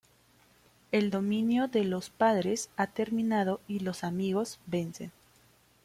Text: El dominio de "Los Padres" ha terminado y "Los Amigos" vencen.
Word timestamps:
El 0.91 1.11
dominio 1.11 1.67
de 1.67 1.83
"Los 1.83 2.09
Padres" 2.09 2.71
ha 2.75 2.87
terminado 2.87 3.61
y 3.67 3.81
"Los 3.81 4.03
Amigos" 4.03 4.59
vencen. 4.65 5.11